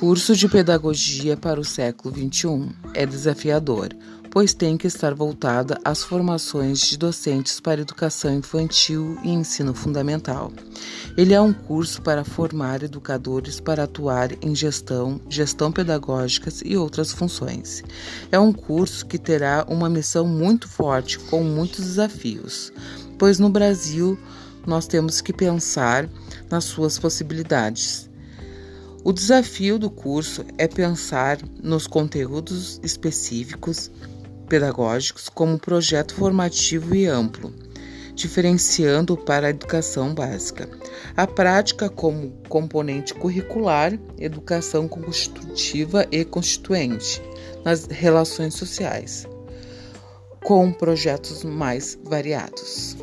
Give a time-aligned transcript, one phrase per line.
[0.00, 3.90] Curso de Pedagogia para o século XXI é desafiador,
[4.30, 10.50] pois tem que estar voltada às formações de docentes para educação infantil e ensino fundamental.
[11.18, 17.12] Ele é um curso para formar educadores para atuar em gestão, gestão pedagógica e outras
[17.12, 17.84] funções.
[18.32, 22.72] É um curso que terá uma missão muito forte, com muitos desafios,
[23.18, 24.18] pois no Brasil
[24.66, 26.08] nós temos que pensar
[26.48, 28.09] nas suas possibilidades
[29.02, 33.90] o desafio do curso é pensar nos conteúdos específicos
[34.48, 37.54] pedagógicos como projeto formativo e amplo,
[38.14, 40.68] diferenciando para a educação básica.
[41.16, 47.22] A prática como componente curricular, educação constitutiva e constituinte
[47.64, 49.26] nas relações sociais,
[50.42, 52.96] com projetos mais variados.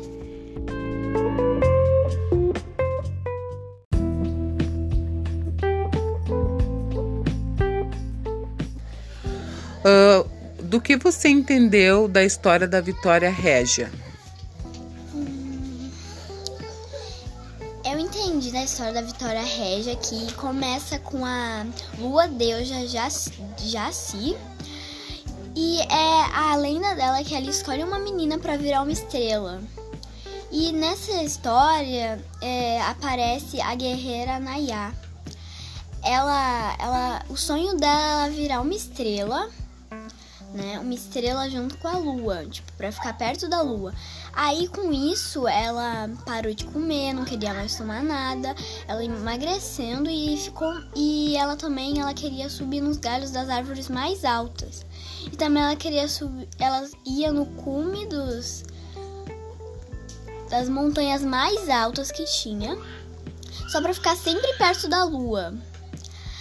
[9.88, 10.28] Uh,
[10.62, 13.90] do que você entendeu da história da Vitória Régia?
[17.98, 21.66] eu entendi da história da Vitória Régia que começa com a
[21.98, 24.36] lua deusa Jaci.
[25.56, 29.60] E é a lenda dela que ela escolhe uma menina para virar uma estrela.
[30.52, 34.92] E nessa história é, aparece a guerreira Nayá.
[36.04, 39.50] Ela, ela, o sonho dela é virar uma estrela
[40.52, 43.92] né, uma estrela junto com a lua, tipo, para ficar perto da lua.
[44.32, 48.54] Aí com isso ela parou de comer, não queria mais tomar nada,
[48.86, 54.24] ela emagrecendo e ficou e ela também ela queria subir nos galhos das árvores mais
[54.24, 54.86] altas.
[55.30, 58.64] E também ela queria subir, ela ia no cume dos
[60.48, 62.78] das montanhas mais altas que tinha,
[63.68, 65.54] só para ficar sempre perto da lua.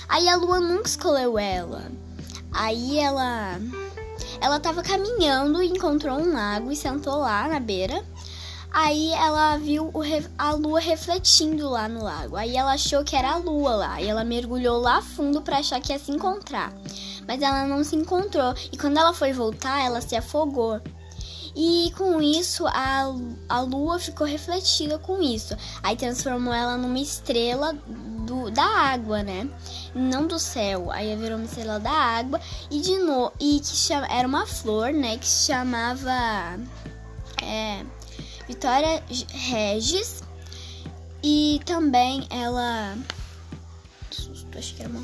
[0.08, 1.92] Aí a lua nunca escolheu ela.
[2.54, 3.60] Aí ela
[4.42, 8.04] ela estava caminhando e encontrou um lago e sentou lá na beira.
[8.72, 9.92] Aí ela viu
[10.38, 12.36] a lua refletindo lá no lago.
[12.36, 14.02] Aí ela achou que era a lua lá.
[14.02, 16.74] E ela mergulhou lá fundo para achar que ia se encontrar.
[17.28, 18.54] Mas ela não se encontrou.
[18.72, 20.80] E quando ela foi voltar, ela se afogou.
[21.56, 23.12] E com isso, a,
[23.50, 25.58] a lua ficou refletida com isso.
[25.82, 27.76] Aí transformou ela numa estrela
[28.28, 29.50] do, da água, né?
[29.96, 30.92] Não do céu.
[30.92, 32.40] Aí virou estrela da água
[32.70, 35.18] e de novo e que chama, era uma flor, né?
[35.18, 36.60] Que se chamava
[37.42, 37.84] é,
[38.48, 39.02] Vitória
[39.32, 40.22] Regis
[41.24, 42.96] e também ela
[44.58, 45.04] acho que era uma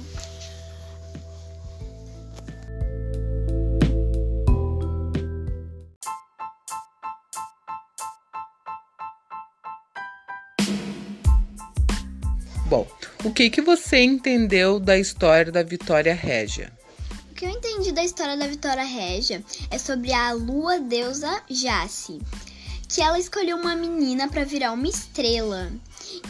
[13.23, 16.71] o que, que você entendeu da história da Vitória Régia?
[17.31, 19.41] O que eu entendi da história da Vitória Régia
[19.71, 22.19] é sobre a lua deusa Jace,
[22.89, 25.71] que ela escolheu uma menina para virar uma estrela.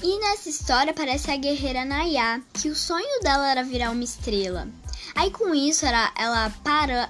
[0.04, 4.68] E nessa história aparece a guerreira Nayá, que o sonho dela era virar uma estrela.
[5.16, 7.10] Aí com isso ela, ela para,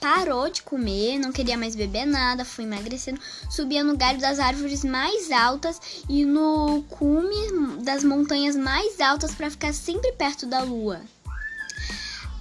[0.00, 3.20] parou de comer, não queria mais beber nada, foi emagrecendo,
[3.50, 9.50] subia no galho das árvores mais altas e no cume das montanhas mais altas para
[9.50, 11.00] ficar sempre perto da lua.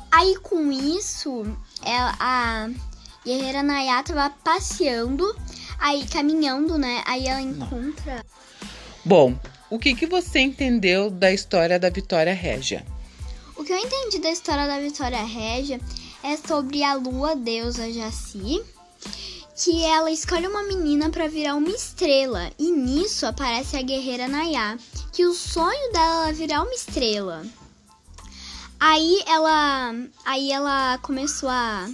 [0.09, 1.45] Aí com isso,
[1.83, 2.69] ela, a
[3.25, 5.25] guerreira Nayá tava passeando,
[5.79, 7.03] aí caminhando, né?
[7.05, 8.25] Aí ela encontra.
[9.05, 9.37] Bom,
[9.69, 12.85] o que, que você entendeu da história da Vitória Régia?
[13.61, 15.79] O que eu entendi da história da Vitória Régia
[16.23, 18.59] é sobre a lua deusa Jaci,
[19.55, 24.79] que ela escolhe uma menina para virar uma estrela, e nisso aparece a guerreira Nayá,
[25.13, 27.45] que o sonho dela é virar uma estrela.
[28.79, 29.93] Aí ela,
[30.25, 31.87] aí ela começou a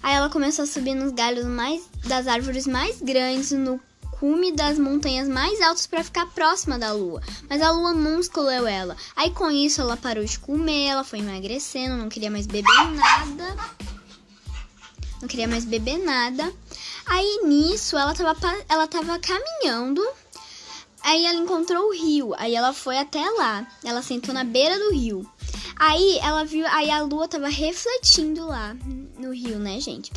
[0.00, 3.80] Aí ela começou a subir nos galhos mais das árvores mais grandes no
[4.18, 8.66] cume das montanhas mais altas para ficar próxima da lua, mas a lua não escolheu
[8.66, 8.96] ela.
[9.14, 13.56] Aí com isso ela parou de comer, ela foi emagrecendo, não queria mais beber nada.
[15.20, 16.52] Não queria mais beber nada.
[17.06, 20.06] Aí nisso ela tava, ela tava caminhando.
[21.02, 22.34] Aí ela encontrou o rio.
[22.36, 23.66] Aí ela foi até lá.
[23.84, 25.28] Ela sentou na beira do rio.
[25.78, 28.74] Aí ela viu, aí a lua tava refletindo lá
[29.18, 30.10] no rio, né, gente?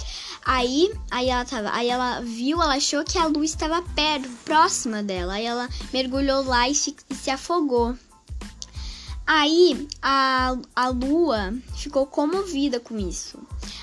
[0.46, 5.04] Aí, aí ela tava, aí ela viu, ela achou que a luz estava perto, próxima
[5.04, 5.34] dela.
[5.34, 7.98] Aí ela mergulhou lá e se, e se afogou.
[9.28, 13.38] Aí a, a lua ficou comovida com isso.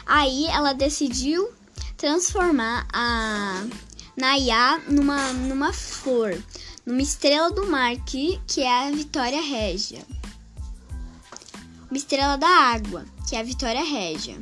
[0.07, 1.53] Aí ela decidiu
[1.97, 3.65] transformar a
[4.17, 6.43] Nayá numa, numa flor,
[6.85, 10.05] numa estrela do mar, que, que é a Vitória Régia.
[11.97, 14.39] Estrela da água, que é a Vitória Régia.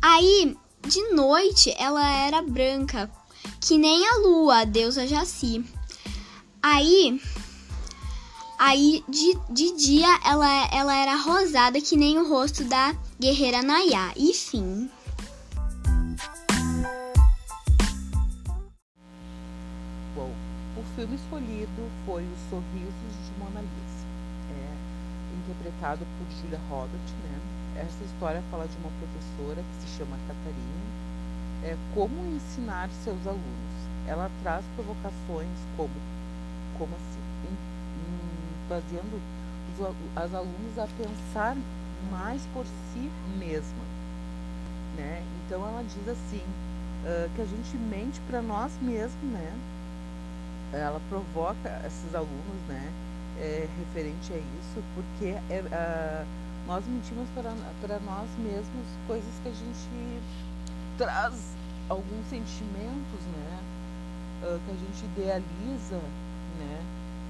[0.00, 0.56] Aí,
[0.86, 3.10] de noite, ela era branca,
[3.60, 5.64] que nem a lua, a deusa Jaci.
[6.62, 7.20] Aí,
[8.58, 14.12] aí de, de dia ela, ela era rosada, que nem o rosto da guerreira Nayá.
[14.16, 14.90] E fim.
[20.94, 23.93] filme escolhido foi Os Sorrisos de Mona Lisa,
[25.44, 27.12] interpretado por Julia Roberts.
[27.22, 27.38] Né?
[27.76, 30.86] Essa história fala de uma professora que se chama Catarina,
[31.62, 33.74] é, como ensinar seus alunos.
[34.06, 35.94] Ela traz provocações como,
[36.78, 39.20] como assim, em, em, fazendo
[39.72, 41.56] os as alunos a pensar
[42.10, 43.84] mais por si mesma.
[44.96, 45.24] Né?
[45.44, 46.42] Então ela diz assim,
[47.04, 49.52] uh, que a gente mente para nós mesmos, né?
[50.74, 52.90] ela provoca esses alunos, né,
[53.38, 56.24] é, referente a isso, porque é,
[56.66, 57.50] nós mentimos para,
[58.00, 60.22] nós mesmos coisas que a gente
[60.96, 61.54] traz
[61.88, 63.58] alguns sentimentos, né,
[64.42, 66.00] uh, que a gente idealiza,
[66.58, 66.82] né.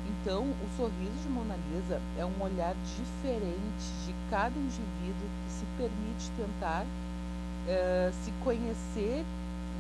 [0.07, 5.65] Então, o sorriso de Mona Lisa é um olhar diferente de cada indivíduo que se
[5.77, 9.25] permite tentar uh, se conhecer,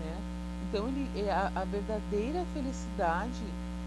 [0.01, 0.17] né,
[0.69, 3.45] então, ele, é a, a verdadeira felicidade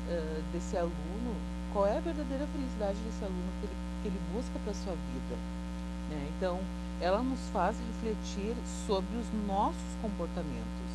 [0.07, 1.35] uh, desse aluno,
[1.77, 4.97] qual é a verdadeira felicidade desse aluno que ele, que ele busca para a sua
[5.13, 5.37] vida?
[6.09, 6.25] Né?
[6.33, 6.57] Então,
[6.99, 8.57] ela nos faz refletir
[8.89, 10.89] sobre os nossos comportamentos,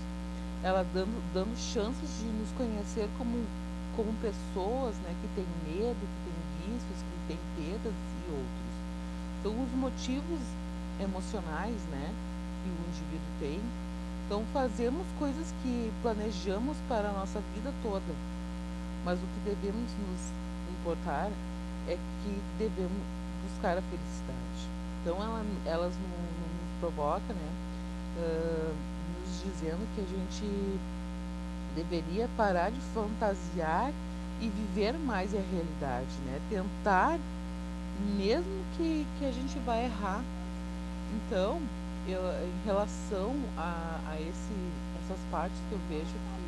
[0.60, 3.46] ela dando, dando chances de nos conhecer como,
[3.94, 8.74] como pessoas né, que têm medo, que têm vícios, que têm perdas e outros.
[9.38, 10.42] Então, os motivos
[10.98, 12.10] emocionais né,
[12.64, 13.60] que o indivíduo tem
[14.26, 18.14] então fazemos coisas que planejamos para a nossa vida toda,
[19.04, 20.42] mas o que devemos nos
[20.82, 21.30] importar
[21.88, 23.02] é que devemos
[23.48, 24.68] buscar a felicidade.
[25.00, 27.52] Então ela, elas nos provocam, né,
[28.18, 28.74] uh,
[29.20, 30.80] nos dizendo que a gente
[31.76, 33.92] deveria parar de fantasiar
[34.40, 36.40] e viver mais a realidade, né?
[36.50, 37.18] Tentar,
[38.16, 40.22] mesmo que, que a gente vai errar.
[41.14, 41.60] Então,
[42.08, 44.54] eu, em relação a, a esse,
[45.04, 46.42] essas partes que eu vejo que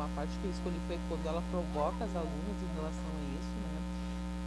[0.00, 3.19] uma parte que eu escolhi foi quando ela provoca as alunas em relação?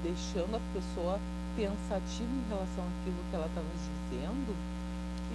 [0.04, 1.20] Deixando a pessoa
[1.56, 4.56] pensativa em relação àquilo que ela nos dizendo,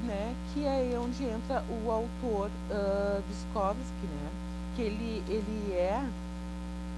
[0.07, 0.35] né?
[0.53, 4.31] Que é onde entra o autor uh, Viskovsky, né?
[4.77, 6.01] Que ele, ele é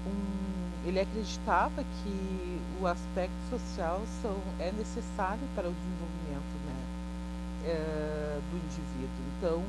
[0.05, 0.41] um
[0.83, 6.21] ele acreditava que o aspecto social são, é necessário para o desenvolvimento
[7.65, 9.25] é, do indivíduo.
[9.37, 9.63] Então,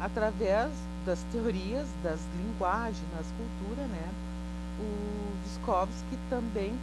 [0.00, 0.70] através
[1.06, 4.08] das teorias, das linguagens, das culturas, né,
[4.78, 6.74] o Viskovsky também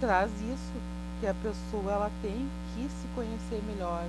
[0.00, 0.72] traz isso,
[1.20, 4.04] que a pessoa ela tem que se conhecer melhor,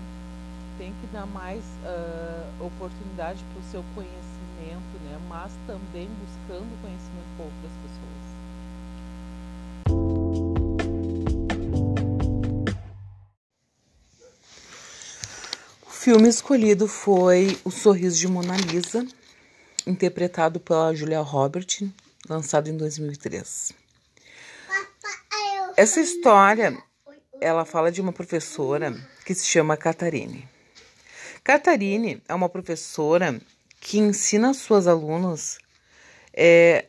[0.77, 7.27] tem que dar mais uh, oportunidade para o seu conhecimento, né, mas também buscando conhecimento
[7.37, 8.31] com outras pessoas.
[16.01, 19.05] filme escolhido foi O Sorriso de Mona Lisa,
[19.85, 21.87] interpretado pela Julia Roberts,
[22.27, 23.80] lançado em 2003.
[25.81, 26.77] Essa história,
[27.41, 28.95] ela fala de uma professora
[29.25, 30.47] que se chama Catarine.
[31.43, 33.41] Catarine é uma professora
[33.79, 35.57] que ensina suas alunos
[36.35, 36.85] é,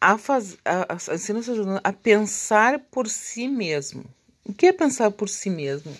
[0.00, 4.04] a, faz, a, a, ensina seus alunos a pensar por si mesmo.
[4.44, 5.92] O que é pensar por si mesmo?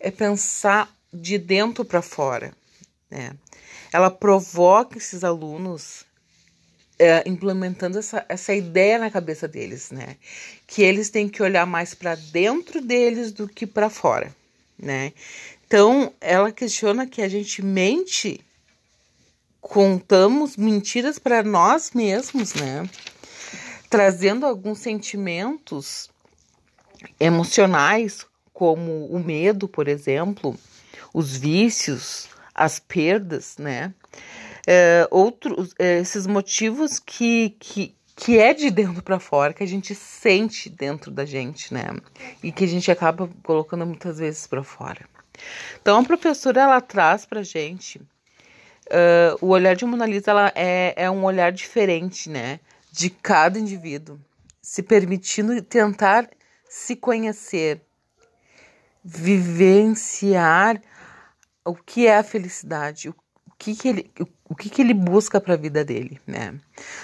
[0.00, 2.52] É pensar de dentro para fora.
[3.08, 3.30] Né?
[3.92, 6.05] Ela provoca esses alunos
[6.98, 10.16] é, implementando essa, essa ideia na cabeça deles, né?
[10.66, 14.34] Que eles têm que olhar mais para dentro deles do que para fora,
[14.78, 15.12] né?
[15.66, 18.40] Então, ela questiona que a gente mente,
[19.60, 22.88] contamos mentiras para nós mesmos, né?
[23.90, 26.08] Trazendo alguns sentimentos
[27.20, 30.56] emocionais, como o medo, por exemplo,
[31.12, 33.92] os vícios, as perdas, né?
[34.66, 39.66] É, outros, é, esses motivos que, que, que é de dentro para fora, que a
[39.66, 41.86] gente sente dentro da gente, né?
[42.42, 45.08] E que a gente acaba colocando muitas vezes para fora.
[45.80, 50.94] Então, a professora ela traz para gente uh, o olhar de Mona Lisa ela é,
[50.96, 52.60] é um olhar diferente, né?
[52.90, 54.18] De cada indivíduo,
[54.62, 56.28] se permitindo tentar
[56.68, 57.80] se conhecer,
[59.04, 60.80] vivenciar
[61.64, 63.14] o que é a felicidade, o
[63.58, 64.10] que, que ele,
[64.48, 66.54] o que, que ele busca para a vida dele, né?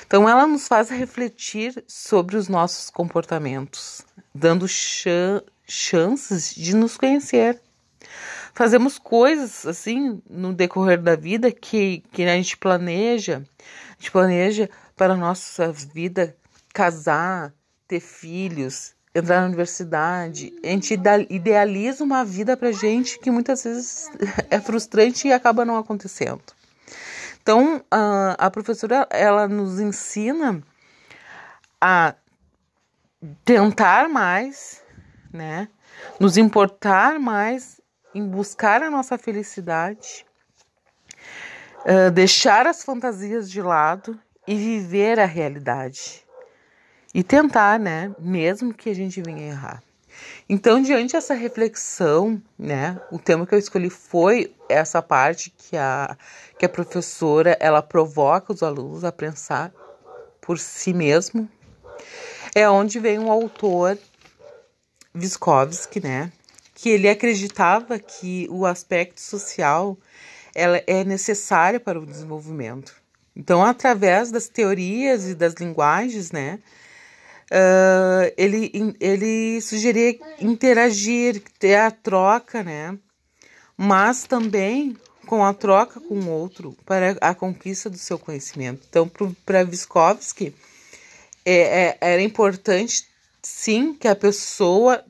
[0.07, 4.03] Então ela nos faz refletir sobre os nossos comportamentos,
[4.35, 7.61] dando chances de nos conhecer.
[8.55, 14.69] Fazemos coisas assim no decorrer da vida que, que a gente planeja, a gente planeja
[14.95, 16.37] para a nossa vida
[16.73, 17.53] casar,
[17.89, 20.53] ter filhos, entrar na universidade.
[20.63, 20.95] A gente
[21.29, 24.11] idealiza uma vida pra gente que muitas vezes
[24.51, 26.43] é frustrante e acaba não acontecendo.
[27.43, 30.63] Então, a, professora ela nos ensina
[31.81, 32.15] a
[33.45, 34.81] tentar mais,
[35.33, 35.69] né?
[36.21, 37.81] Nos importar mais
[38.15, 40.25] em buscar a nossa felicidade,
[41.81, 46.25] uh, deixar as fantasias de lado e viver a realidade.
[47.15, 48.15] E tentar, né?
[48.19, 49.83] Mesmo que a gente venha errar.
[50.49, 56.17] Então, diante dessa reflexão, né, o tema que eu escolhi foi essa parte que a,
[56.59, 59.73] que a professora ela provoca os alunos a pensar
[60.41, 61.49] por si mesmo.
[62.55, 63.99] É onde vem um autor,
[65.15, 66.33] Viskovsky, né,
[66.75, 69.97] que ele acreditava que o aspecto social
[70.55, 72.95] ela é necessário para o desenvolvimento.
[73.35, 76.59] Então, através das teorias e das linguagens, né,
[77.53, 82.99] uh, ele, ele sugeria interagir, ter a troca, né?
[83.77, 88.87] Mas também com a troca com o outro para a conquista do seu conhecimento.
[88.89, 89.11] Então,
[89.45, 90.55] para Vygotsky,
[91.45, 93.07] é, é, era importante,
[93.43, 95.05] sim, que a pessoa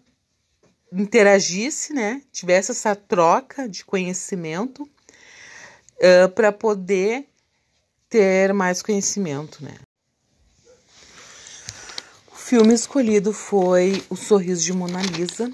[0.92, 2.22] interagisse, né?
[2.32, 7.26] Tivesse essa troca de conhecimento uh, para poder
[8.08, 9.74] ter mais conhecimento, né?
[12.42, 15.50] Filme escolhido foi O Sorriso de Mona Lisa,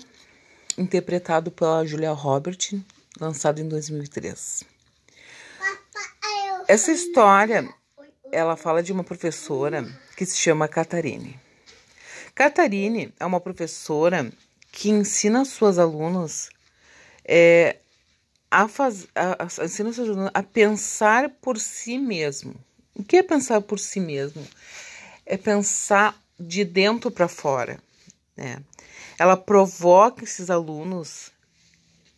[0.77, 2.81] interpretado pela Julia Roberts,
[3.21, 4.65] lançado em 2003.
[6.67, 7.69] Essa história,
[8.33, 11.39] ela fala de uma professora que se chama Catarine.
[12.35, 14.33] Catarine é uma professora
[14.73, 16.49] que ensina suas alunas
[17.25, 17.77] é,
[18.51, 19.91] a, faz, a, a, ensina
[20.33, 22.55] a pensar por si mesmo.
[22.95, 24.45] O que é pensar por si mesmo?
[25.25, 27.79] É pensar de dentro para fora.
[28.37, 28.59] Né?
[29.19, 31.33] Ela provoca esses alunos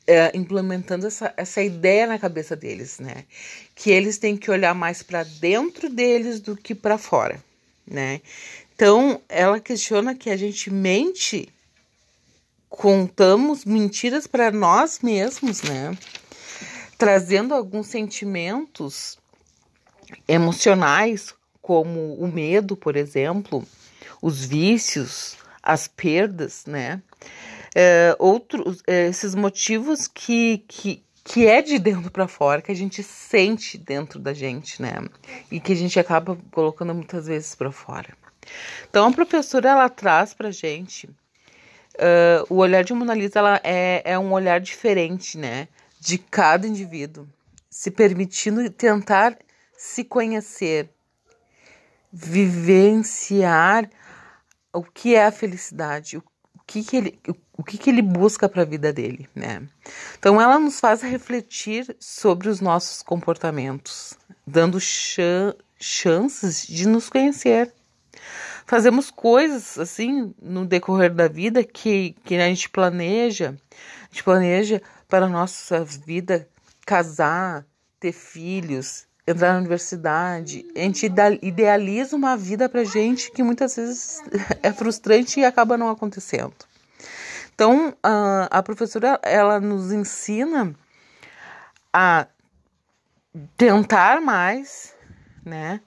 [0.07, 3.25] é, implementando essa, essa ideia na cabeça deles, né?
[3.75, 7.43] Que eles têm que olhar mais para dentro deles do que para fora,
[7.87, 8.21] né?
[8.75, 11.49] Então, ela questiona que a gente mente,
[12.69, 15.97] contamos mentiras para nós mesmos, né?
[16.99, 19.17] Trazendo alguns sentimentos
[20.27, 23.65] emocionais, como o medo, por exemplo,
[24.21, 27.03] os vícios, as perdas, né?
[27.75, 32.77] É, outros, é, esses motivos que, que, que é de dentro para fora, que a
[32.77, 34.95] gente sente dentro da gente, né?
[35.51, 38.09] E que a gente acaba colocando muitas vezes para fora.
[38.89, 44.03] Então, a professora ela traz para gente uh, o olhar de Mona Lisa ela é,
[44.05, 45.69] é um olhar diferente, né?
[46.01, 47.29] De cada indivíduo,
[47.69, 49.39] se permitindo tentar
[49.77, 50.89] se conhecer,
[52.13, 53.89] vivenciar
[54.73, 56.25] o que é a felicidade, o
[56.67, 57.21] que, que ele,
[57.57, 59.67] o que, que ele busca para a vida dele, né?
[60.19, 65.19] Então ela nos faz refletir sobre os nossos comportamentos, dando ch
[65.79, 67.73] chances de nos conhecer.
[68.67, 73.57] Fazemos coisas assim no decorrer da vida que, que a gente planeja,
[74.03, 76.49] a gente planeja para a nossa vida
[76.87, 77.67] casar,
[77.99, 80.67] ter filhos, entrar na universidade.
[80.75, 81.07] A gente
[81.43, 84.23] idealiza uma vida pra gente que muitas vezes
[84.63, 86.55] é frustrante e acaba não acontecendo.
[87.55, 90.75] Então, a, professora ela nos ensina
[91.93, 92.27] a
[93.57, 94.97] tentar mais,
[95.45, 95.81] né?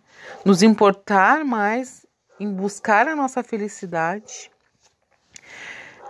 [0.45, 2.05] Nos importar mais
[2.39, 4.51] em buscar a nossa felicidade,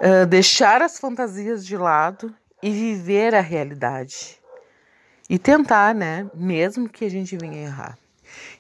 [0.02, 4.43] uh, deixar as fantasias de lado e viver a realidade
[5.30, 6.30] e tentar, né?
[6.34, 7.98] Mesmo que a gente venha errar.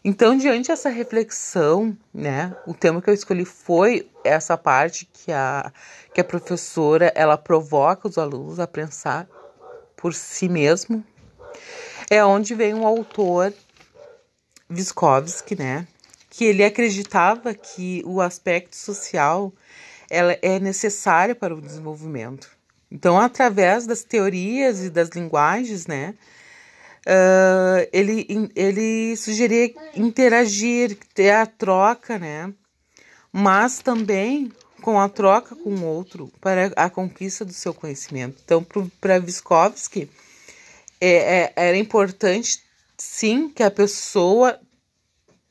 [0.03, 5.71] Então, diante dessa reflexão, né, o tema que eu escolhi foi essa parte que a,
[6.13, 9.27] que a professora ela provoca os alunos a pensar
[9.95, 11.03] por si mesmo.
[12.09, 13.53] É onde vem um autor,
[14.69, 15.87] Viskovsky, né,
[16.29, 19.53] que ele acreditava que o aspecto social
[20.09, 22.49] ela é necessário para o desenvolvimento.
[22.91, 26.13] Então, através das teorias e das linguagens, né,
[27.07, 32.53] uh, ele, ele sugeria interagir, ter a troca, né?
[33.31, 38.41] Mas também com a troca com o outro para a conquista do seu conhecimento.
[38.43, 38.65] Então,
[38.99, 40.09] para Vygotsky,
[40.99, 42.61] é, é, era importante,
[42.97, 44.59] sim, que a pessoa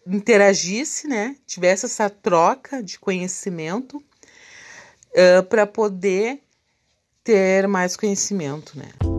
[0.07, 1.37] interagisse, né?
[1.47, 6.41] Tivesse essa troca de conhecimento uh, para poder
[7.25, 9.12] ter mais conhecimento, né?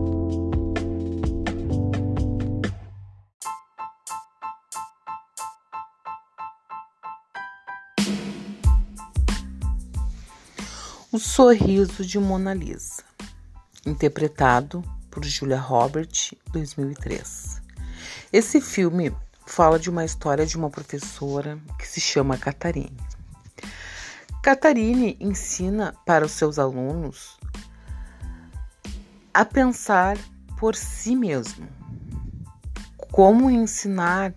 [11.14, 13.04] O Sorriso de Mona Lisa,
[13.86, 17.62] interpretado por Julia Roberts, 2003.
[18.32, 19.16] Esse filme
[19.46, 22.98] fala de uma história de uma professora que se chama Catarine.
[24.42, 27.38] Catarine ensina para os seus alunos
[29.32, 30.18] a pensar
[30.58, 31.68] por si mesmo.
[33.12, 34.34] Como ensinar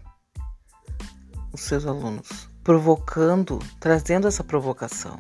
[1.52, 5.20] os seus alunos, provocando, trazendo essa provocação.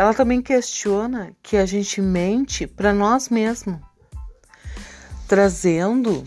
[0.00, 3.78] Ela também questiona que a gente mente para nós mesmos,
[5.28, 6.24] trazendo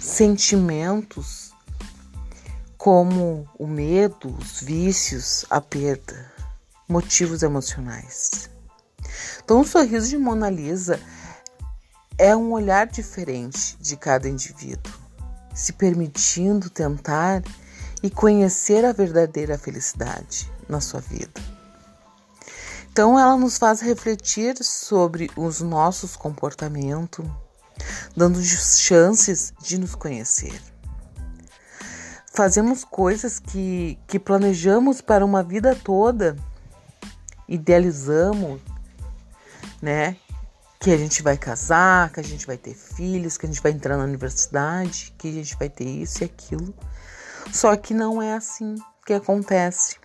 [0.00, 1.52] sentimentos
[2.78, 6.32] como o medo, os vícios, a perda,
[6.88, 8.48] motivos emocionais.
[9.42, 11.00] Então, o sorriso de Mona Lisa
[12.16, 14.94] é um olhar diferente de cada indivíduo,
[15.52, 17.42] se permitindo tentar
[18.04, 21.51] e conhecer a verdadeira felicidade na sua vida.
[22.92, 27.24] Então, ela nos faz refletir sobre os nossos comportamentos,
[28.14, 30.60] dando chances de nos conhecer.
[32.34, 36.36] Fazemos coisas que, que planejamos para uma vida toda,
[37.48, 38.60] idealizamos,
[39.80, 40.18] né?
[40.78, 43.72] Que a gente vai casar, que a gente vai ter filhos, que a gente vai
[43.72, 46.74] entrar na universidade, que a gente vai ter isso e aquilo.
[47.50, 48.74] Só que não é assim
[49.06, 50.01] que acontece.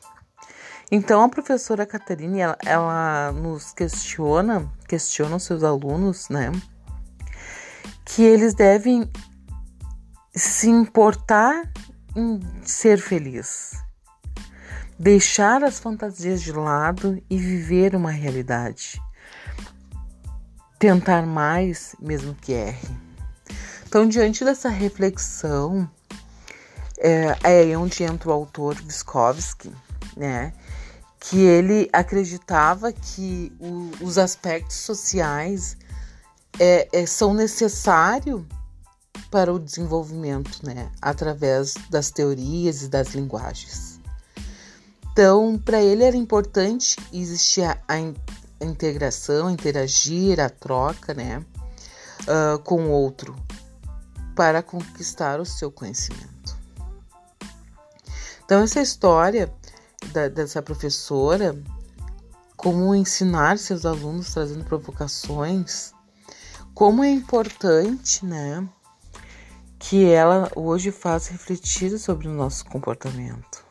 [0.90, 6.50] Então a professora Catarina, ela, ela nos questiona, questiona os seus alunos, né?
[8.06, 9.10] Que eles devem
[10.34, 11.70] se importar
[12.16, 13.74] em ser feliz,
[14.98, 19.02] deixar as fantasias de lado e viver uma realidade.
[20.80, 22.88] Tentar mais, mesmo que erre.
[23.86, 25.90] Então, diante dessa reflexão,
[26.98, 29.74] é, é onde entra o autor Viskovsky,
[30.16, 30.54] né?
[31.30, 35.76] Que ele acreditava que o, os aspectos sociais
[36.58, 38.44] é, é, são necessários
[39.30, 44.00] para o desenvolvimento, né, através das teorias e das linguagens.
[45.12, 51.44] Então, para ele era importante existir a, a integração, interagir, a troca, né,
[52.22, 53.36] uh, com o outro,
[54.34, 56.56] para conquistar o seu conhecimento.
[58.46, 59.52] Então, essa história
[60.12, 61.56] da, dessa professora,
[62.56, 65.94] como ensinar seus alunos trazendo provocações,
[66.74, 68.68] como é importante, né,
[69.80, 73.67] que ela hoje faz refletir sobre o nosso comportamento.